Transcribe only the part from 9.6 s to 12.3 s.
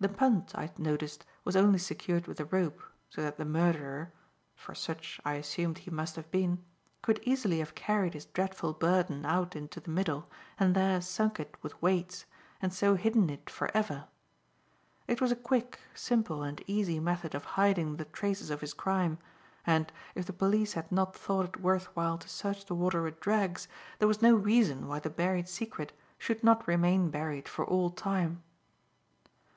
the middle, and there sunk it with weights,